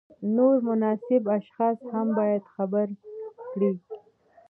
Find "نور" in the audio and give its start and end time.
0.35-0.55